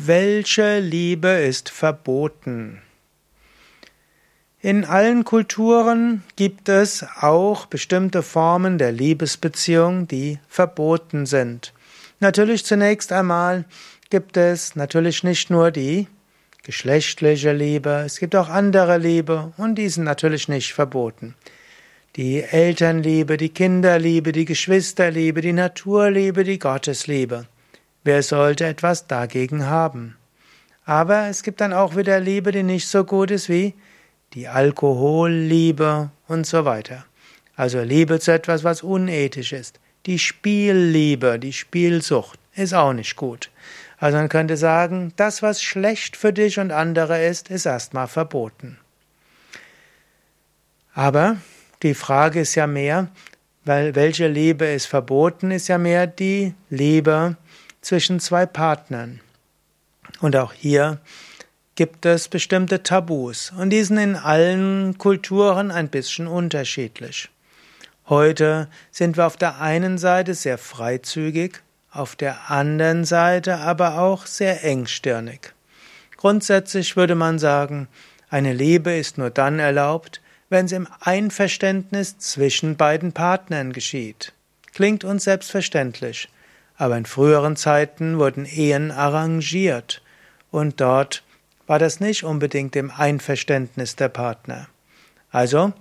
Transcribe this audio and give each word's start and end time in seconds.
Welche 0.00 0.78
Liebe 0.78 1.26
ist 1.26 1.70
verboten? 1.70 2.80
In 4.60 4.84
allen 4.84 5.24
Kulturen 5.24 6.22
gibt 6.36 6.68
es 6.68 7.04
auch 7.20 7.66
bestimmte 7.66 8.22
Formen 8.22 8.78
der 8.78 8.92
Liebesbeziehung, 8.92 10.06
die 10.06 10.38
verboten 10.48 11.26
sind. 11.26 11.72
Natürlich 12.20 12.64
zunächst 12.64 13.10
einmal 13.10 13.64
gibt 14.08 14.36
es 14.36 14.76
natürlich 14.76 15.24
nicht 15.24 15.50
nur 15.50 15.72
die 15.72 16.06
geschlechtliche 16.62 17.52
Liebe, 17.52 18.04
es 18.06 18.20
gibt 18.20 18.36
auch 18.36 18.50
andere 18.50 18.98
Liebe 18.98 19.52
und 19.56 19.74
die 19.74 19.88
sind 19.88 20.04
natürlich 20.04 20.46
nicht 20.46 20.74
verboten. 20.74 21.34
Die 22.14 22.40
Elternliebe, 22.44 23.36
die 23.36 23.48
Kinderliebe, 23.48 24.30
die 24.30 24.44
Geschwisterliebe, 24.44 25.40
die 25.40 25.52
Naturliebe, 25.52 26.44
die 26.44 26.60
Gottesliebe. 26.60 27.46
Wer 28.08 28.22
sollte 28.22 28.64
etwas 28.64 29.06
dagegen 29.06 29.66
haben? 29.66 30.16
Aber 30.86 31.28
es 31.28 31.42
gibt 31.42 31.60
dann 31.60 31.74
auch 31.74 31.94
wieder 31.94 32.20
Liebe, 32.20 32.52
die 32.52 32.62
nicht 32.62 32.88
so 32.88 33.04
gut 33.04 33.30
ist 33.30 33.50
wie 33.50 33.74
die 34.32 34.48
Alkoholliebe 34.48 36.08
und 36.26 36.46
so 36.46 36.64
weiter. 36.64 37.04
Also 37.54 37.82
Liebe 37.82 38.18
zu 38.18 38.32
etwas, 38.32 38.64
was 38.64 38.82
unethisch 38.82 39.52
ist. 39.52 39.78
Die 40.06 40.18
Spielliebe, 40.18 41.38
die 41.38 41.52
Spielsucht 41.52 42.38
ist 42.54 42.72
auch 42.72 42.94
nicht 42.94 43.14
gut. 43.14 43.50
Also 43.98 44.16
man 44.16 44.30
könnte 44.30 44.56
sagen, 44.56 45.12
das, 45.16 45.42
was 45.42 45.62
schlecht 45.62 46.16
für 46.16 46.32
dich 46.32 46.58
und 46.58 46.72
andere 46.72 47.22
ist, 47.22 47.50
ist 47.50 47.66
erstmal 47.66 48.08
verboten. 48.08 48.78
Aber 50.94 51.36
die 51.82 51.92
Frage 51.92 52.40
ist 52.40 52.54
ja 52.54 52.66
mehr, 52.66 53.08
weil 53.66 53.94
welche 53.94 54.28
Liebe 54.28 54.64
ist 54.64 54.86
verboten, 54.86 55.50
ist 55.50 55.68
ja 55.68 55.76
mehr 55.76 56.06
die 56.06 56.54
Liebe, 56.70 57.36
zwischen 57.80 58.20
zwei 58.20 58.46
Partnern. 58.46 59.20
Und 60.20 60.36
auch 60.36 60.52
hier 60.52 60.98
gibt 61.74 62.06
es 62.06 62.28
bestimmte 62.28 62.82
Tabus 62.82 63.52
und 63.56 63.70
die 63.70 63.84
sind 63.84 63.98
in 63.98 64.16
allen 64.16 64.98
Kulturen 64.98 65.70
ein 65.70 65.88
bisschen 65.88 66.26
unterschiedlich. 66.26 67.28
Heute 68.08 68.68
sind 68.90 69.16
wir 69.16 69.26
auf 69.26 69.36
der 69.36 69.60
einen 69.60 69.98
Seite 69.98 70.34
sehr 70.34 70.58
freizügig, 70.58 71.62
auf 71.90 72.16
der 72.16 72.50
anderen 72.50 73.04
Seite 73.04 73.58
aber 73.58 73.98
auch 73.98 74.26
sehr 74.26 74.64
engstirnig. 74.64 75.52
Grundsätzlich 76.16 76.96
würde 76.96 77.14
man 77.14 77.38
sagen, 77.38 77.86
eine 78.30 78.52
Liebe 78.52 78.92
ist 78.96 79.18
nur 79.18 79.30
dann 79.30 79.58
erlaubt, 79.58 80.20
wenn 80.48 80.66
sie 80.66 80.76
im 80.76 80.88
Einverständnis 81.00 82.18
zwischen 82.18 82.76
beiden 82.76 83.12
Partnern 83.12 83.72
geschieht. 83.72 84.32
Klingt 84.74 85.04
uns 85.04 85.24
selbstverständlich. 85.24 86.28
Aber 86.78 86.96
in 86.96 87.04
früheren 87.06 87.56
Zeiten 87.56 88.18
wurden 88.18 88.46
Ehen 88.46 88.90
arrangiert 88.92 90.00
und 90.50 90.80
dort 90.80 91.24
war 91.66 91.78
das 91.78 92.00
nicht 92.00 92.24
unbedingt 92.24 92.76
im 92.76 92.90
Einverständnis 92.90 93.96
der 93.96 94.08
Partner. 94.08 94.68
Also, 95.30 95.74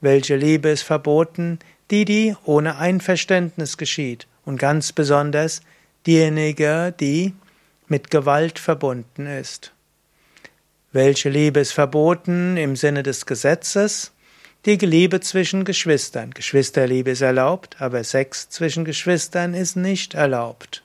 welche 0.00 0.36
Liebe 0.36 0.70
ist 0.70 0.82
verboten? 0.82 1.58
Die, 1.90 2.04
die 2.04 2.34
ohne 2.44 2.76
Einverständnis 2.76 3.76
geschieht 3.76 4.26
und 4.44 4.58
ganz 4.58 4.92
besonders 4.92 5.60
diejenige, 6.06 6.94
die 6.98 7.34
mit 7.86 8.10
Gewalt 8.10 8.58
verbunden 8.58 9.26
ist. 9.26 9.72
Welche 10.92 11.28
Liebe 11.28 11.60
ist 11.60 11.72
verboten 11.72 12.56
im 12.56 12.74
Sinne 12.74 13.02
des 13.02 13.26
Gesetzes? 13.26 14.12
Die 14.64 14.76
Liebe 14.76 15.20
zwischen 15.20 15.64
Geschwistern. 15.64 16.32
Geschwisterliebe 16.32 17.12
ist 17.12 17.20
erlaubt, 17.20 17.80
aber 17.80 18.02
Sex 18.02 18.48
zwischen 18.50 18.84
Geschwistern 18.84 19.54
ist 19.54 19.76
nicht 19.76 20.14
erlaubt. 20.14 20.82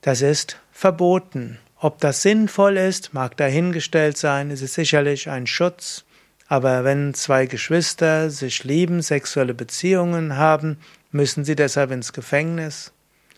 Das 0.00 0.22
ist 0.22 0.58
verboten. 0.72 1.58
Ob 1.78 1.98
das 2.00 2.22
sinnvoll 2.22 2.78
ist, 2.78 3.12
mag 3.12 3.36
dahingestellt 3.36 4.16
sein, 4.16 4.50
es 4.50 4.62
ist 4.62 4.74
sicherlich 4.74 5.28
ein 5.28 5.46
Schutz, 5.46 6.04
aber 6.48 6.84
wenn 6.84 7.14
zwei 7.14 7.46
Geschwister 7.46 8.30
sich 8.30 8.64
lieben, 8.64 9.02
sexuelle 9.02 9.54
Beziehungen 9.54 10.36
haben, 10.36 10.78
müssen 11.12 11.44
sie 11.44 11.56
deshalb 11.56 11.90
ins 11.90 12.12
Gefängnis? 12.12 12.92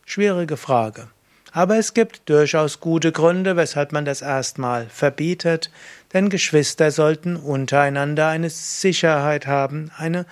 Schwierige 0.07 0.57
Frage. 0.57 1.09
Aber 1.53 1.77
es 1.77 1.93
gibt 1.93 2.31
durchaus 2.31 2.81
gute 2.81 3.13
Gründe, 3.13 3.57
weshalb 3.57 3.93
man 3.93 4.07
das 4.07 4.23
erstmal 4.23 4.87
verbietet, 4.87 5.71
denn 6.15 6.31
Geschwister 6.31 6.91
sollten 6.91 7.37
untereinander 7.37 8.29
eine 8.29 8.49
Sicherheit 8.49 9.47
haben, 9.47 9.91
eine 9.97 10.25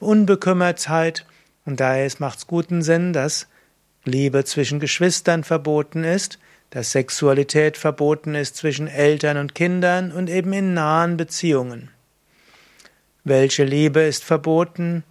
Unbekümmertheit, 0.00 1.24
und 1.66 1.78
daher 1.78 2.10
macht 2.18 2.38
es 2.38 2.46
guten 2.48 2.82
Sinn, 2.82 3.12
dass 3.12 3.46
Liebe 4.04 4.44
zwischen 4.44 4.80
Geschwistern 4.80 5.44
verboten 5.44 6.02
ist, 6.02 6.38
dass 6.70 6.92
Sexualität 6.92 7.76
verboten 7.76 8.34
ist 8.34 8.56
zwischen 8.56 8.88
Eltern 8.88 9.36
und 9.36 9.54
Kindern 9.54 10.10
und 10.10 10.30
eben 10.30 10.52
in 10.52 10.74
nahen 10.74 11.16
Beziehungen. 11.16 11.90
Welche 13.22 13.64
Liebe 13.64 14.00
ist 14.00 14.24
verboten? 14.24 15.04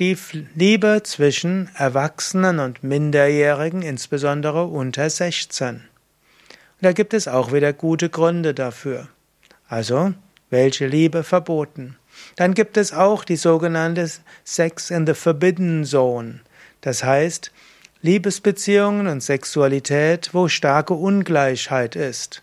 Die 0.00 0.16
Liebe 0.56 1.02
zwischen 1.04 1.70
Erwachsenen 1.76 2.58
und 2.58 2.82
Minderjährigen, 2.82 3.82
insbesondere 3.82 4.64
unter 4.64 5.08
16. 5.08 5.76
Und 5.76 5.82
da 6.80 6.92
gibt 6.92 7.14
es 7.14 7.28
auch 7.28 7.52
wieder 7.52 7.72
gute 7.72 8.10
Gründe 8.10 8.54
dafür. 8.54 9.08
Also, 9.68 10.12
welche 10.50 10.88
Liebe 10.88 11.22
verboten? 11.22 11.96
Dann 12.36 12.54
gibt 12.54 12.76
es 12.76 12.92
auch 12.92 13.24
die 13.24 13.36
sogenannte 13.36 14.10
Sex 14.44 14.90
in 14.90 15.06
the 15.06 15.14
Forbidden 15.14 15.84
Zone. 15.84 16.40
Das 16.80 17.04
heißt, 17.04 17.52
Liebesbeziehungen 18.02 19.06
und 19.06 19.22
Sexualität, 19.22 20.30
wo 20.32 20.48
starke 20.48 20.94
Ungleichheit 20.94 21.96
ist. 21.96 22.42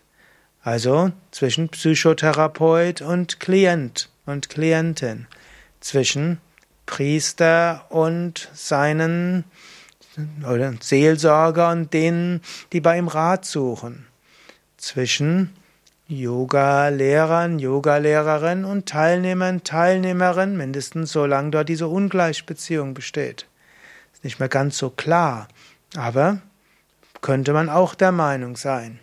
Also 0.63 1.11
zwischen 1.31 1.69
Psychotherapeut 1.69 3.01
und 3.01 3.39
Klient 3.39 4.09
und 4.25 4.49
Klientin, 4.49 5.27
zwischen 5.79 6.39
Priester 6.91 7.85
und 7.87 8.49
seinen 8.53 9.45
Seelsorger 10.81 11.69
und 11.71 11.93
denen, 11.93 12.41
die 12.73 12.81
bei 12.81 12.97
ihm 12.97 13.07
Rat 13.07 13.45
suchen. 13.45 14.05
Zwischen 14.75 15.55
Yoga-Lehrern, 16.09 17.59
Yoga-Lehrerin 17.59 18.65
und 18.65 18.89
Teilnehmern, 18.89 19.63
Teilnehmerin, 19.63 20.57
mindestens 20.57 21.13
solange 21.13 21.51
dort 21.51 21.69
diese 21.69 21.87
Ungleichbeziehung 21.87 22.93
besteht. 22.93 23.47
Ist 24.11 24.25
nicht 24.25 24.41
mehr 24.41 24.49
ganz 24.49 24.77
so 24.77 24.89
klar, 24.89 25.47
aber 25.95 26.41
könnte 27.21 27.53
man 27.53 27.69
auch 27.69 27.95
der 27.95 28.11
Meinung 28.11 28.57
sein. 28.57 28.99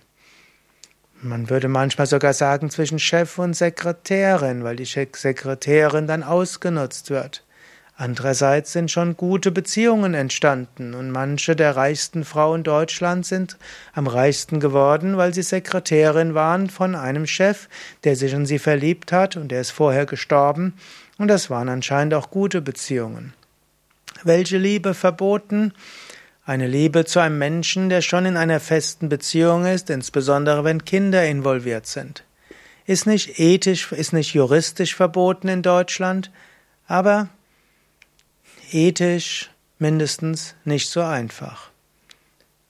Man 1.22 1.48
würde 1.48 1.69
manchmal 1.69 2.06
sogar 2.06 2.34
sagen 2.34 2.69
zwischen 2.69 2.98
Chef 2.98 3.38
und 3.38 3.54
Sekretärin, 3.54 4.62
weil 4.62 4.77
die 4.77 4.84
Sekretärin 4.84 6.06
dann 6.06 6.22
ausgenutzt 6.22 7.09
wird. 7.09 7.44
Andererseits 8.00 8.72
sind 8.72 8.92
schon 8.92 9.16
gute 9.16 9.50
Beziehungen 9.50 10.14
entstanden 10.14 10.94
und 10.94 11.10
manche 11.10 11.56
der 11.56 11.75
reichsten 11.75 12.25
Frauen 12.25 12.62
Deutschlands 12.62 13.28
sind 13.28 13.56
am 13.92 14.06
reichsten 14.06 14.60
geworden, 14.60 15.16
weil 15.16 15.34
sie 15.34 15.42
Sekretärin 15.42 16.32
waren 16.32 16.70
von 16.70 16.94
einem 16.94 17.26
Chef, 17.26 17.69
der 18.04 18.14
sich 18.14 18.32
in 18.32 18.47
sie 18.47 18.60
verliebt 18.60 19.10
hat 19.10 19.36
und 19.36 19.48
der 19.48 19.62
ist 19.62 19.72
vorher 19.72 20.06
gestorben 20.06 20.75
und 21.19 21.26
das 21.26 21.50
waren 21.50 21.69
anscheinend 21.69 22.14
auch 22.14 22.31
gute 22.31 22.62
Beziehungen. 22.62 23.34
Welche 24.22 24.59
Liebe 24.59 24.94
verboten? 24.94 25.72
Eine 26.47 26.69
Liebe 26.69 27.04
zu 27.04 27.19
einem 27.19 27.38
Menschen, 27.38 27.88
der 27.88 28.00
schon 28.00 28.26
in 28.26 28.36
einer 28.36 28.60
festen 28.60 29.09
Beziehung 29.09 29.66
ist, 29.66 29.91
insbesondere 29.91 30.62
wenn 30.62 30.84
Kinder 30.84 31.26
involviert 31.26 31.86
sind. 31.86 32.22
Ist 32.86 33.09
nicht 33.09 33.41
ethisch, 33.41 33.91
ist 33.91 34.12
nicht 34.12 34.34
juristisch 34.34 34.94
verboten 34.94 35.48
in 35.48 35.62
Deutschland, 35.62 36.30
aber 36.86 37.28
ethisch 38.73 39.51
mindestens 39.79 40.55
nicht 40.65 40.89
so 40.89 41.03
einfach. 41.03 41.71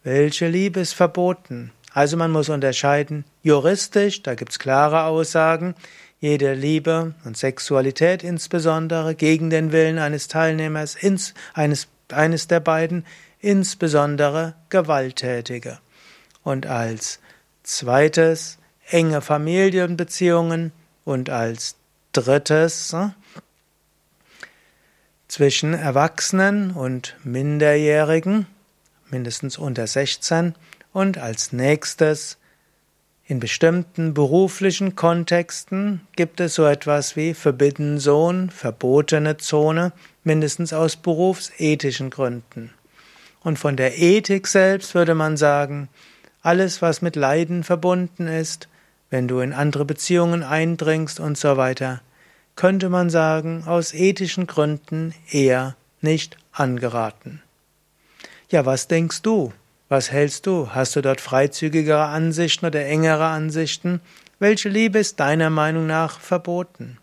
Welche 0.03 0.48
Liebe 0.48 0.81
ist 0.81 0.93
verboten? 0.93 1.72
Also 1.93 2.17
man 2.17 2.31
muss 2.31 2.49
unterscheiden, 2.49 3.25
juristisch, 3.43 4.22
da 4.22 4.34
gibt's 4.34 4.58
klare 4.58 5.05
Aussagen, 5.05 5.75
jede 6.20 6.55
Liebe 6.55 7.14
und 7.25 7.37
Sexualität 7.37 8.22
insbesondere 8.22 9.14
gegen 9.14 9.50
den 9.50 9.72
Willen 9.72 9.99
eines 9.99 10.28
Teilnehmers, 10.28 10.94
ins, 10.94 11.34
eines, 11.55 11.88
eines 12.11 12.49
der 12.49 12.61
beiden, 12.61 13.05
insbesondere 13.40 14.55
Gewalttätige. 14.69 15.78
Und 16.43 16.67
als 16.67 17.20
zweites 17.62 18.58
enge 18.90 19.20
Familienbeziehungen 19.20 20.72
und 21.05 21.31
als 21.31 21.76
drittes 22.12 22.94
zwischen 25.28 25.75
Erwachsenen 25.75 26.72
und 26.72 27.16
Minderjährigen, 27.22 28.46
mindestens 29.10 29.58
unter 29.58 29.86
16, 29.86 30.54
und 30.92 31.19
als 31.19 31.52
nächstes 31.52 32.38
in 33.26 33.40
bestimmten 33.40 34.14
beruflichen 34.14 34.96
Kontexten 34.96 36.00
gibt 36.16 36.40
es 36.40 36.54
so 36.54 36.64
etwas 36.64 37.14
wie 37.14 37.34
Forbidden 37.34 37.98
Zone, 37.98 38.48
verbotene 38.50 39.36
Zone, 39.36 39.92
mindestens 40.25 40.72
aus 40.72 40.96
berufsethischen 40.96 42.08
Gründen. 42.08 42.72
Und 43.44 43.58
von 43.58 43.76
der 43.76 43.98
Ethik 43.98 44.46
selbst 44.46 44.94
würde 44.94 45.14
man 45.14 45.36
sagen, 45.36 45.90
alles, 46.40 46.81
was 46.81 47.02
mit 47.02 47.16
Leiden 47.16 47.64
verbunden 47.64 48.28
ist, 48.28 48.69
wenn 49.10 49.28
du 49.28 49.40
in 49.40 49.52
andere 49.52 49.84
Beziehungen 49.84 50.42
eindringst 50.42 51.20
und 51.20 51.36
so 51.36 51.58
weiter, 51.58 52.00
könnte 52.58 52.88
man 52.88 53.08
sagen, 53.08 53.62
aus 53.69 53.94
ethischen 53.94 54.49
Gründen 54.49 55.14
eher 55.31 55.76
nicht 56.00 56.37
angeraten. 56.50 57.40
Ja, 58.50 58.66
was 58.66 58.88
denkst 58.88 59.22
du? 59.22 59.52
Was 59.88 60.10
hältst 60.10 60.44
du? 60.44 60.70
Hast 60.75 60.96
du 60.96 61.00
dort 61.00 61.20
freizügigere 61.20 62.06
Ansichten 62.06 62.66
oder 62.66 62.84
engere 62.84 63.26
Ansichten? 63.26 64.00
Welche 64.40 64.70
Liebe 64.70 64.99
ist 64.99 65.20
deiner 65.20 65.50
Meinung 65.50 65.87
nach 65.87 66.19
verboten? 66.19 66.99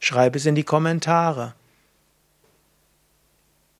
Schreib 0.00 0.36
es 0.36 0.46
in 0.46 0.54
die 0.54 0.64
Kommentare. 0.64 1.52